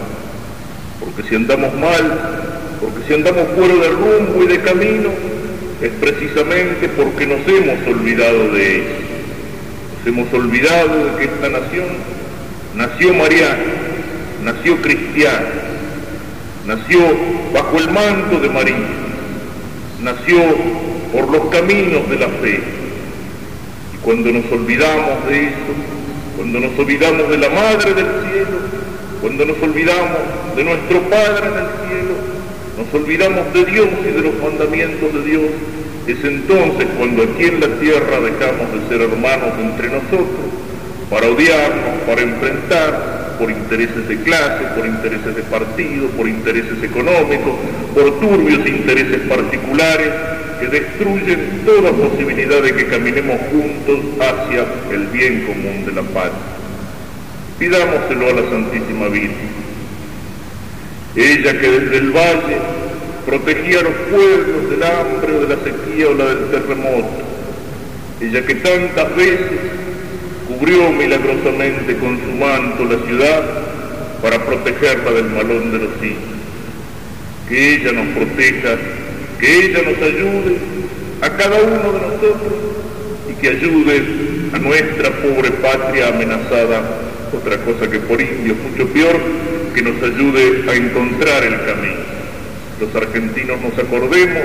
Porque 1.00 1.30
si 1.30 1.36
andamos 1.36 1.74
mal, 1.76 2.43
porque 2.84 3.08
si 3.08 3.14
andamos 3.14 3.48
fuera 3.56 3.76
de 3.76 3.90
rumbo 3.90 4.44
y 4.44 4.48
de 4.48 4.60
camino, 4.60 5.10
es 5.82 5.92
precisamente 6.02 6.90
porque 6.90 7.26
nos 7.26 7.40
hemos 7.48 7.88
olvidado 7.88 8.52
de 8.52 8.78
eso. 8.78 8.96
Nos 9.98 10.08
hemos 10.08 10.34
olvidado 10.34 11.06
de 11.06 11.18
que 11.18 11.24
esta 11.24 11.50
nación 11.50 11.86
nació 12.76 13.14
mariana, 13.14 13.74
nació 14.44 14.82
cristiana, 14.82 15.48
nació 16.68 17.00
bajo 17.54 17.80
el 17.80 17.90
manto 17.92 18.40
de 18.42 18.50
María, 18.50 18.76
nació 20.02 20.40
por 21.14 21.30
los 21.32 21.46
caminos 21.52 22.10
de 22.10 22.18
la 22.18 22.28
fe. 22.28 22.60
Y 23.94 23.98
cuando 24.02 24.30
nos 24.30 24.52
olvidamos 24.52 25.26
de 25.30 25.44
eso, 25.46 25.74
cuando 26.36 26.60
nos 26.60 26.78
olvidamos 26.78 27.30
de 27.30 27.38
la 27.38 27.50
Madre 27.50 27.94
del 27.94 28.08
Cielo, 28.30 28.58
cuando 29.22 29.46
nos 29.46 29.62
olvidamos 29.62 30.18
de 30.58 30.64
nuestro 30.66 31.00
Padre 31.04 31.48
en 31.48 31.54
el 31.54 31.88
cielo, 31.88 32.33
nos 32.78 32.94
olvidamos 32.94 33.54
de 33.54 33.66
Dios 33.66 33.88
y 34.02 34.12
de 34.12 34.22
los 34.22 34.34
mandamientos 34.42 35.14
de 35.14 35.24
Dios, 35.24 35.44
es 36.08 36.24
entonces 36.24 36.88
cuando 36.98 37.24
aquí 37.24 37.46
en 37.46 37.60
la 37.60 37.68
tierra 37.80 38.20
dejamos 38.20 38.74
de 38.74 38.88
ser 38.90 39.02
hermanos 39.02 39.54
entre 39.60 39.88
nosotros, 39.90 40.46
para 41.10 41.28
odiarnos, 41.28 42.02
para 42.06 42.22
enfrentar, 42.22 43.38
por 43.38 43.50
intereses 43.50 44.08
de 44.08 44.18
clase, 44.22 44.64
por 44.76 44.86
intereses 44.86 45.36
de 45.36 45.44
partido, 45.44 46.08
por 46.10 46.28
intereses 46.28 46.82
económicos, 46.84 47.54
por 47.94 48.20
turbios 48.20 48.66
intereses 48.68 49.22
particulares, 49.28 50.10
que 50.60 50.68
destruyen 50.68 51.62
toda 51.66 51.92
posibilidad 51.92 52.62
de 52.62 52.74
que 52.74 52.88
caminemos 52.88 53.38
juntos 53.52 54.00
hacia 54.20 54.66
el 54.92 55.08
bien 55.08 55.46
común 55.46 55.86
de 55.86 55.92
la 55.94 56.04
paz. 56.04 56.32
Pidámoselo 57.60 58.30
a 58.30 58.34
la 58.34 58.50
Santísima 58.50 59.08
Virgen. 59.10 59.53
Ella 61.16 61.60
que 61.60 61.70
desde 61.70 61.98
el 61.98 62.12
valle 62.12 62.58
protegía 63.26 63.80
a 63.80 63.84
los 63.84 63.94
pueblos 64.10 64.70
del 64.70 64.84
hambre 64.84 65.36
o 65.38 65.42
de 65.42 65.56
la 65.56 65.64
sequía 65.64 66.08
o 66.10 66.14
la 66.14 66.26
del 66.26 66.50
terremoto. 66.50 67.24
Ella 68.20 68.46
que 68.46 68.56
tantas 68.56 69.16
veces 69.16 69.60
cubrió 70.48 70.92
milagrosamente 70.92 71.98
con 71.98 72.20
su 72.20 72.32
manto 72.38 72.86
la 72.86 73.06
ciudad 73.06 73.44
para 74.22 74.44
protegerla 74.46 75.12
del 75.12 75.26
malón 75.26 75.72
de 75.72 75.78
los 75.80 76.04
hijos. 76.04 76.34
Que 77.48 77.76
ella 77.76 77.92
nos 77.92 78.08
proteja 78.16 78.78
que 79.44 79.66
ella 79.66 79.82
nos 79.82 79.98
ayude 79.98 80.58
a 81.22 81.30
cada 81.36 81.62
uno 81.62 81.92
de 81.92 82.00
nosotros 82.00 82.54
y 83.30 83.34
que 83.42 83.50
ayude 83.50 84.04
a 84.54 84.60
nuestra 84.60 85.12
pobre 85.22 85.52
patria 85.52 86.08
amenazada, 86.08 86.82
otra 87.34 87.58
cosa 87.58 87.90
que 87.92 88.00
por 88.00 88.22
indios, 88.22 88.56
mucho 88.58 88.88
peor, 88.94 89.20
que 89.74 89.82
nos 89.82 90.02
ayude 90.04 90.70
a 90.70 90.76
encontrar 90.76 91.44
el 91.44 91.66
camino. 91.66 92.04
Los 92.80 92.96
argentinos 92.96 93.60
nos 93.62 93.78
acordemos 93.78 94.44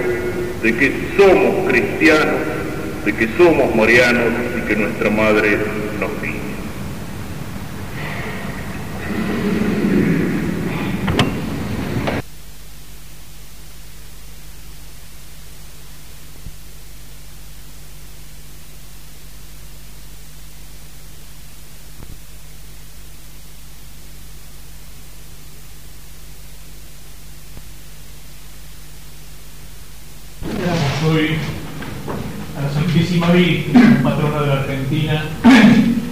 de 0.62 0.74
que 0.74 0.92
somos 1.16 1.68
cristianos, 1.68 2.40
de 3.04 3.12
que 3.12 3.28
somos 3.36 3.74
marianos 3.74 4.32
y 4.56 4.66
que 4.66 4.76
nuestra 4.76 5.10
madre 5.10 5.58
nos 6.00 6.10
pide. 6.22 6.38
hoy 31.08 31.36
a 32.56 32.68
Virgen, 33.32 34.00
patrona 34.02 34.40
de 34.40 34.46
la 34.46 34.60
Argentina, 34.60 35.22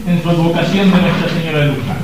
en 0.07 0.23
su 0.23 0.31
advocación 0.31 0.91
de 0.91 1.01
Nuestra 1.01 1.29
Señora 1.29 1.59
de 1.61 1.67
Luján. 1.67 1.99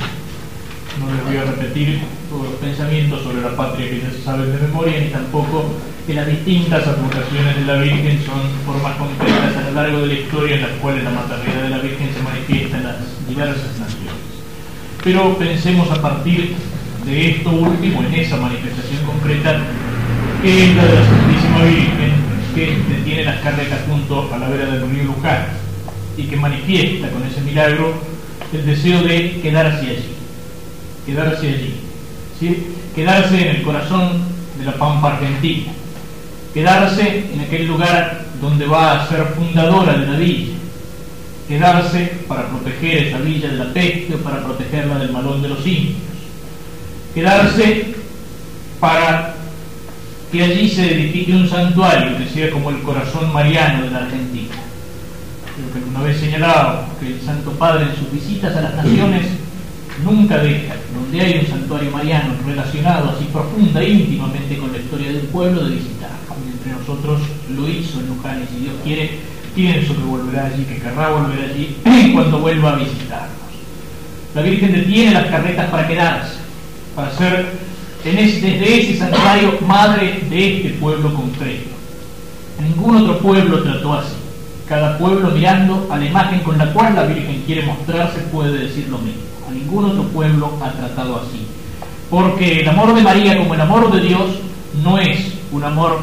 No 1.00 1.14
les 1.14 1.25
voy 1.25 1.37
a 1.37 1.50
repetir 1.50 2.00
todos 2.28 2.50
los 2.50 2.54
pensamientos 2.54 3.23
sobre 3.23 3.42
la 3.42 3.57
patria 3.57 3.88
que 3.88 4.00
ya 4.00 4.11
se 4.11 4.23
saben 4.23 4.52
de 4.52 4.59
memoria, 4.66 5.00
ni 5.00 5.09
tampoco 5.09 5.71
que 6.07 6.14
las 6.14 6.26
distintas 6.26 6.87
advocaciones 6.87 7.57
de 7.57 7.64
la 7.64 7.76
Virgen 7.81 8.21
son 8.25 8.42
formas 8.66 8.97
concretas 8.97 9.57
a 9.57 9.71
lo 9.71 9.73
largo 9.73 10.00
de 10.00 10.07
la 10.09 10.14
historia 10.14 10.57
en 10.57 10.62
las 10.62 10.73
cuales 10.81 11.04
la 11.04 11.11
maternidad 11.11 11.62
de 11.62 11.71
la 11.71 11.78
Virgen 11.78 12.11
se 12.12 12.23
manifiesta 12.23 12.76
en 12.78 12.85
las 12.85 12.97
diversas 13.28 13.78
naciones. 13.78 14.23
Pero 15.04 15.38
pensemos 15.38 15.90
a 15.90 16.02
partir 16.02 16.54
de 17.04 17.31
esto 17.31 17.50
último, 17.50 18.02
en 18.02 18.14
esa 18.14 18.37
manifestación 18.37 19.04
concreta, 19.04 19.59
que 20.42 20.64
es 20.64 20.76
la 20.76 20.85
de 20.85 20.95
la 20.95 21.04
Santísima 21.07 21.64
Virgen, 21.64 22.01
que 22.54 22.76
detiene 22.88 23.25
las 23.25 23.40
carretas 23.40 23.80
junto 23.88 24.32
a 24.32 24.38
la 24.38 24.49
vera 24.49 24.66
del 24.66 24.90
río 24.90 25.04
Luján 25.04 25.47
y 26.16 26.25
que 26.25 26.37
manifiesta 26.37 27.09
con 27.11 27.23
ese 27.25 27.40
milagro 27.40 27.94
el 28.52 28.66
deseo 28.66 29.02
de 29.02 29.40
quedarse 29.40 29.87
allí, 29.87 30.14
quedarse 31.06 31.49
allí, 31.49 31.75
¿sí? 32.38 32.66
quedarse 32.94 33.40
en 33.40 33.56
el 33.56 33.62
corazón 33.62 34.23
de 34.59 34.64
la 34.66 34.75
Pampa 34.75 35.14
Argentina, 35.14 35.73
quedarse 36.52 37.25
en 37.32 37.40
aquel 37.40 37.66
lugar 37.66 38.26
donde 38.40 38.66
va 38.66 39.02
a 39.02 39.09
ser 39.09 39.25
fundadora 39.28 39.94
de 39.94 40.06
la 40.06 40.18
villa, 40.18 40.52
quedarse 41.49 42.12
para 42.28 42.49
proteger 42.49 43.06
esa 43.06 43.18
villa 43.18 43.49
de 43.49 43.56
la 43.56 43.73
peste 43.73 44.14
o 44.14 44.18
para 44.18 44.44
protegerla 44.44 44.99
del 44.99 45.12
malón 45.12 45.40
de 45.40 45.49
los 45.49 45.66
indios, 45.66 45.97
quedarse 47.14 47.94
para 48.78 49.32
que 50.33 50.43
allí 50.43 50.67
se 50.67 50.95
edifique 50.95 51.35
un 51.35 51.47
santuario 51.47 52.17
que 52.17 52.27
sea 52.27 52.51
como 52.51 52.71
el 52.71 52.81
corazón 52.81 53.31
mariano 53.35 53.85
de 53.85 53.91
la 53.91 53.99
Argentina. 53.99 54.55
Lo 55.61 55.73
que 55.75 55.91
una 55.91 56.01
vez 56.01 56.19
señalado 56.19 56.87
que 56.99 57.09
el 57.09 57.21
Santo 57.21 57.53
Padre 57.53 57.85
en 57.85 57.97
sus 57.97 58.11
visitas 58.11 58.57
a 58.57 58.62
las 58.62 58.75
naciones 58.77 59.27
nunca 60.03 60.39
deja, 60.39 60.75
donde 60.95 61.21
hay 61.21 61.41
un 61.41 61.47
santuario 61.47 61.91
mariano 61.91 62.33
relacionado 62.47 63.11
así 63.11 63.27
profunda, 63.27 63.85
íntimamente 63.85 64.57
con 64.57 64.73
la 64.73 64.79
historia 64.79 65.12
del 65.12 65.27
pueblo, 65.27 65.65
de 65.65 65.75
visitar. 65.75 66.11
entre 66.51 66.73
nosotros, 66.73 67.21
lo 67.55 67.69
hizo 67.69 68.01
en 68.01 68.09
Luján 68.09 68.43
y 68.43 68.55
si 68.55 68.65
Dios 68.65 68.75
quiere, 68.83 69.19
pienso 69.55 69.95
que 69.95 70.03
volverá 70.03 70.47
allí, 70.47 70.65
que 70.65 70.79
querrá 70.79 71.11
volver 71.11 71.51
allí 71.51 71.77
cuando 72.15 72.39
vuelva 72.39 72.73
a 72.73 72.77
visitarnos. 72.77 73.37
La 74.35 74.41
Virgen 74.41 74.73
detiene 74.73 75.12
las 75.12 75.27
carretas 75.27 75.69
para 75.69 75.87
quedarse, 75.87 76.37
para 76.97 77.11
ser 77.11 77.72
desde 78.11 78.80
ese 78.80 78.99
santuario 78.99 79.59
madre 79.66 80.25
de 80.28 80.56
este 80.56 80.71
pueblo 80.78 81.14
concreto. 81.14 81.71
Ningún 82.61 82.97
otro 82.97 83.18
pueblo 83.18 83.62
trató 83.62 83.94
así. 83.94 84.14
Cada 84.68 84.99
pueblo 84.99 85.30
mirando 85.30 85.87
a 85.90 85.97
la 85.97 86.06
imagen 86.06 86.40
con 86.40 86.56
la 86.59 86.73
cual 86.73 86.94
la 86.94 87.04
Virgen 87.04 87.42
quiere 87.44 87.66
mostrarse 87.66 88.21
puede 88.32 88.59
decir 88.59 88.88
lo 88.88 88.99
mismo. 88.99 89.23
A 89.49 89.52
ningún 89.52 89.85
otro 89.85 90.04
pueblo 90.04 90.52
ha 90.62 90.71
tratado 90.71 91.16
así. 91.16 91.47
Porque 92.11 92.61
el 92.61 92.68
amor 92.68 92.94
de 92.94 93.02
María 93.02 93.38
como 93.38 93.54
el 93.54 93.61
amor 93.61 93.92
de 93.92 94.00
Dios 94.00 94.30
no 94.82 94.99
es 94.99 95.32
un 95.50 95.64
amor 95.64 96.00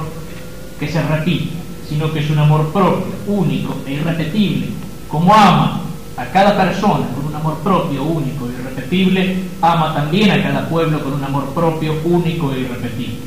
que 0.79 0.87
se 0.87 1.01
repite, 1.01 1.49
sino 1.87 2.11
que 2.11 2.19
es 2.19 2.29
un 2.29 2.39
amor 2.39 2.71
propio, 2.71 3.13
único 3.27 3.75
e 3.85 3.93
irrepetible. 3.93 4.67
Como 5.07 5.33
ama 5.33 5.81
a 6.17 6.25
cada 6.25 6.57
persona 6.57 7.07
amor 7.39 7.57
propio, 7.59 8.03
único 8.03 8.47
e 8.47 8.53
irrepetible, 8.53 9.35
ama 9.61 9.93
también 9.93 10.31
a 10.31 10.43
cada 10.43 10.69
pueblo 10.69 11.03
con 11.03 11.13
un 11.13 11.23
amor 11.23 11.45
propio, 11.53 11.95
único 12.03 12.53
e 12.53 12.59
irrepetible. 12.61 13.17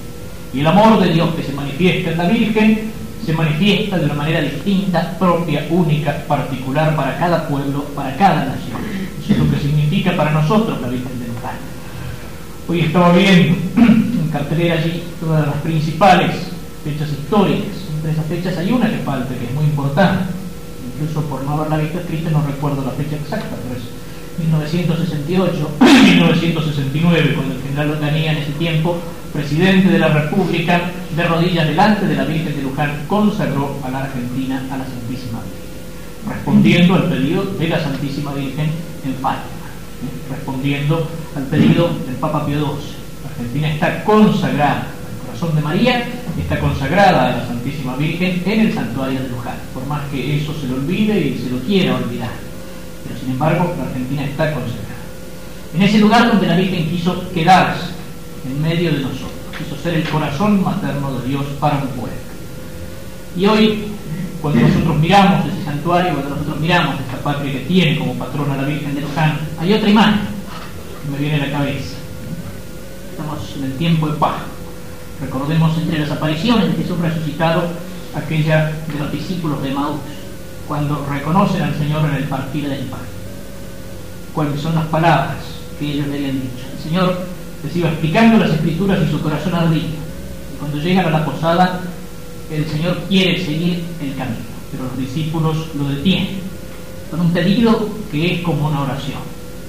Y 0.55 0.61
el 0.61 0.67
amor 0.67 1.01
de 1.01 1.13
Dios 1.13 1.35
que 1.35 1.43
se 1.43 1.53
manifiesta 1.53 2.13
en 2.13 2.19
la 2.19 2.29
Virgen 2.29 2.93
se 3.25 3.33
manifiesta 3.33 3.99
de 3.99 4.05
una 4.05 4.15
manera 4.15 4.41
distinta, 4.41 5.17
propia, 5.19 5.67
única, 5.71 6.25
particular 6.27 6.95
para 6.97 7.17
cada 7.19 7.49
pueblo, 7.49 7.85
para 7.95 8.17
cada 8.17 8.45
nación. 8.45 8.81
Eso 9.23 9.33
es 9.33 9.39
lo 9.39 9.51
que 9.51 9.61
significa 9.61 10.17
para 10.17 10.33
nosotros 10.33 10.81
la 10.81 10.89
Virgen 10.89 11.19
de. 11.19 11.33
Hoy 12.69 12.81
estaba 12.81 13.13
viendo 13.13 13.59
en 13.77 14.29
cartelera 14.31 14.77
allí 14.77 15.03
todas 15.21 15.47
las 15.47 15.57
principales 15.57 16.31
fechas 16.85 17.11
históricas. 17.11 17.75
Entre 17.97 18.13
esas 18.13 18.27
fechas 18.27 18.57
hay 18.57 18.73
una 18.73 18.89
que 18.89 18.99
falta, 18.99 19.35
que 19.35 19.45
es 19.45 19.53
muy 19.53 19.65
importante. 19.65 20.33
Incluso 20.95 21.23
por 21.29 21.43
no 21.45 21.53
haberla 21.53 21.79
visto 21.79 21.99
escrita 21.99 22.31
no 22.31 22.43
recuerdo 22.47 22.85
la 22.85 22.93
fecha 22.93 23.17
exacta, 23.17 23.57
pero 23.63 23.79
es 23.79 23.85
1968, 24.39 25.71
1969, 25.81 27.33
cuando 27.37 27.55
el 27.55 27.63
general 27.63 27.91
Onganía 27.93 28.33
en 28.33 28.39
ese 28.39 28.53
tiempo, 28.53 28.99
presidente 29.33 29.89
de 29.89 29.99
la 29.99 30.09
República, 30.09 30.91
de 31.15 31.25
rodillas 31.25 31.67
delante 31.67 32.07
de 32.07 32.17
la 32.17 32.25
Virgen 32.25 32.57
de 32.57 32.63
Luján, 32.63 33.05
consagró 33.07 33.79
a 33.85 33.91
la 33.91 34.05
Argentina 34.05 34.63
a 34.71 34.77
la 34.79 34.85
Santísima 34.85 35.41
Virgen, 35.41 36.35
respondiendo 36.35 36.95
al 36.95 37.05
pedido 37.05 37.45
de 37.45 37.69
la 37.69 37.83
Santísima 37.83 38.33
Virgen 38.35 38.71
en 39.05 39.15
Fátima, 39.15 39.69
respondiendo 40.31 41.09
al 41.37 41.43
pedido 41.45 41.91
del 42.07 42.17
Papa 42.17 42.47
Pío 42.47 42.59
XII. 42.59 43.03
Argentina 43.29 43.73
está 43.73 44.05
consagrada 44.05 44.89
al 44.89 45.27
corazón 45.27 45.57
de 45.57 45.63
María, 45.63 46.05
está 46.39 46.59
consagrada 46.59 47.27
a 47.27 47.37
la 47.39 47.47
Santísima 47.47 47.97
Virgen 47.97 48.43
en 48.45 48.61
el 48.61 48.75
santuario 48.75 49.21
de 49.23 49.29
Luján, 49.29 49.57
por 49.73 49.87
más 49.87 50.03
que 50.11 50.39
eso 50.39 50.55
se 50.61 50.69
lo 50.69 50.77
olvide 50.77 51.19
y 51.19 51.39
se 51.39 51.51
lo 51.51 51.59
quiera 51.61 51.97
olvidar. 51.97 52.52
Sin 53.23 53.31
embargo, 53.33 53.73
la 53.79 53.85
Argentina 53.85 54.25
está 54.25 54.53
consagrada. 54.53 54.83
En 55.75 55.83
ese 55.83 55.99
lugar 55.99 56.27
donde 56.27 56.47
la 56.49 56.57
Virgen 56.57 56.91
quiso 56.91 57.31
quedarse 57.33 57.87
en 58.45 58.61
medio 58.61 58.93
de 58.93 58.99
nosotros, 58.99 59.31
quiso 59.57 59.81
ser 59.81 59.95
el 59.95 60.09
corazón 60.09 60.61
materno 60.61 61.21
de 61.21 61.29
Dios 61.29 61.45
para 61.61 61.77
un 61.77 61.89
pueblo. 61.89 62.17
Y 63.37 63.47
hoy, 63.47 63.85
cuando 64.41 64.61
nosotros 64.61 64.99
miramos 64.99 65.47
ese 65.47 65.65
santuario, 65.65 66.15
cuando 66.15 66.31
nosotros 66.31 66.59
miramos 66.61 66.97
esta 66.99 67.19
patria 67.19 67.53
que 67.53 67.61
tiene 67.61 67.97
como 67.97 68.15
patrona 68.15 68.57
la 68.57 68.65
Virgen 68.65 68.93
de 68.93 69.03
Luján, 69.03 69.39
hay 69.61 69.73
otra 69.73 69.89
imagen 69.89 70.21
que 71.05 71.11
me 71.13 71.19
viene 71.19 71.37
a 71.37 71.47
la 71.47 71.59
cabeza. 71.59 71.95
Estamos 73.13 73.55
en 73.57 73.65
el 73.65 73.73
tiempo 73.77 74.09
de 74.09 74.19
paz. 74.19 74.43
Recordemos 75.21 75.79
entre 75.79 76.01
las 76.01 76.11
apariciones 76.11 76.73
de 76.73 76.83
Jesús 76.83 76.99
resucitado 76.99 77.69
aquella 78.17 78.73
de 78.93 78.99
los 78.99 79.13
discípulos 79.13 79.63
de 79.63 79.71
Maús, 79.71 80.01
cuando 80.67 81.07
reconocen 81.09 81.63
al 81.63 81.79
Señor 81.79 82.05
en 82.11 82.17
el 82.17 82.25
partir 82.25 82.69
del 82.69 82.87
pan. 82.87 83.12
¿Cuáles 84.35 84.61
son 84.61 84.75
las 84.75 84.87
palabras 84.87 85.37
que 85.79 85.93
ellos 85.93 86.09
le 86.09 86.17
habían 86.17 86.41
dicho? 86.41 86.65
El 86.77 86.83
Señor 86.83 87.19
les 87.65 87.77
iba 87.77 87.89
explicando 87.89 88.39
las 88.39 88.51
escrituras 88.51 88.99
y 89.07 89.11
su 89.11 89.21
corazón 89.21 89.55
ardía. 89.55 89.83
Y 89.83 90.59
cuando 90.59 90.79
llegan 90.79 91.07
a 91.07 91.11
la 91.11 91.25
posada, 91.25 91.81
el 92.51 92.67
Señor 92.67 92.99
quiere 93.09 93.45
seguir 93.45 93.85
el 94.01 94.15
camino, 94.17 94.39
pero 94.71 94.85
los 94.85 94.99
discípulos 94.99 95.57
lo 95.75 95.89
detienen 95.89 96.53
con 97.13 97.21
un 97.21 97.33
pedido 97.33 97.91
que 98.11 98.35
es 98.35 98.41
como 98.41 98.69
una 98.69 98.81
oración. 98.81 99.21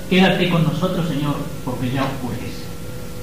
Quédate 0.10 0.50
con 0.50 0.64
nosotros, 0.64 1.06
Señor, 1.10 1.36
porque 1.66 1.92
ya 1.92 2.06
oscurece. 2.06 2.64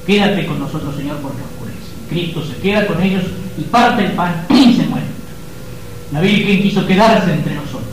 Quédate 0.07 0.47
con 0.47 0.59
nosotros, 0.59 0.95
Señor, 0.95 1.17
porque 1.23 1.41
oscurece. 1.41 1.79
Cristo 2.11 2.45
se 2.45 2.61
queda 2.61 2.87
con 2.87 3.03
ellos 3.03 3.23
y 3.57 3.63
parte 3.63 4.05
el 4.05 4.13
pan 4.13 4.45
y 4.51 4.75
se 4.75 4.87
muere. 4.87 5.07
La 6.13 6.21
Virgen 6.21 6.63
quiso 6.63 6.87
quedarse 6.87 7.33
entre 7.33 7.55
nosotros. 7.55 7.89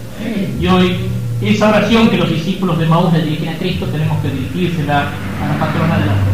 Y 0.60 0.68
hoy 0.68 0.98
esa 1.42 1.70
oración 1.70 2.10
que 2.10 2.18
los 2.18 2.30
discípulos 2.30 2.80
de 2.80 2.88
Maús 2.88 3.14
le 3.14 3.22
dirigen 3.22 3.50
a 3.50 3.58
Cristo 3.58 3.86
tenemos 3.88 4.20
que 4.22 4.30
dirigírsela 4.30 5.10
a 5.42 5.48
la 5.48 5.60
patrona 5.60 6.00
de 6.00 6.06
la 6.08 6.14
fe. 6.14 6.32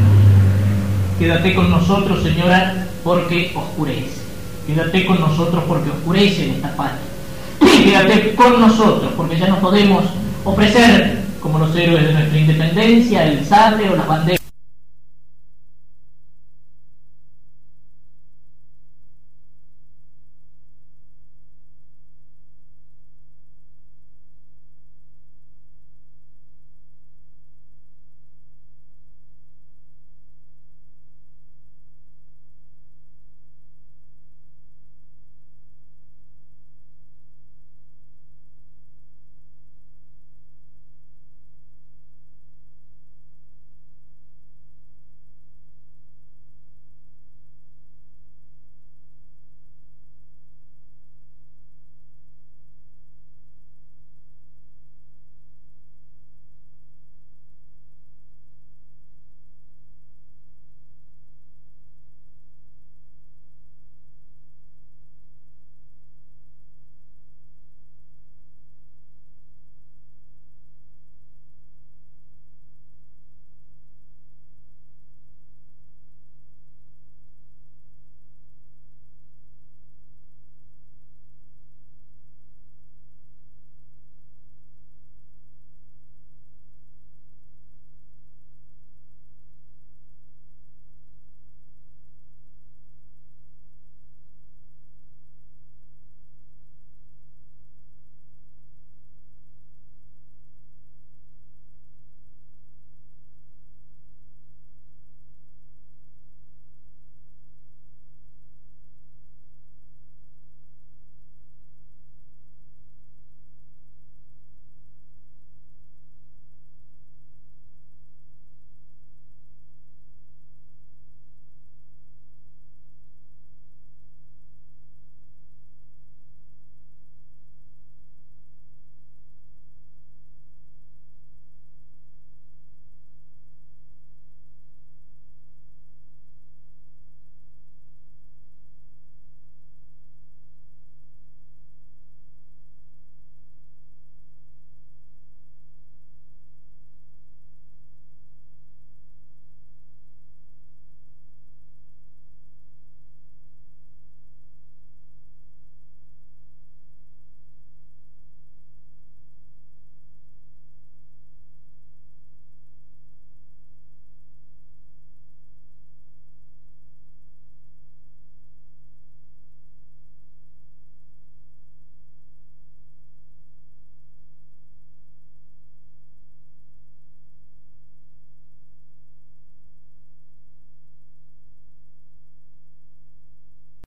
Quédate 1.20 1.56
con 1.56 1.70
nosotros, 1.70 2.24
Señora, 2.24 2.88
porque 3.04 3.52
oscurece. 3.56 4.22
Quédate 4.66 5.06
con 5.06 5.20
nosotros 5.20 5.64
porque 5.68 5.90
oscurece 5.90 6.46
en 6.46 6.52
esta 6.52 6.76
patria. 6.76 7.84
Quédate 7.84 8.34
con 8.36 8.62
nosotros 8.62 9.12
porque 9.18 9.38
ya 9.38 9.48
no 9.48 9.60
podemos 9.60 10.06
ofrecer 10.46 11.24
como 11.42 11.60
los 11.60 11.76
héroes 11.76 12.08
de 12.08 12.14
nuestra 12.14 12.40
independencia 12.40 13.28
el 13.28 13.46
sable 13.46 13.90
o 13.90 13.96
las 13.96 14.08
banderas. 14.08 14.43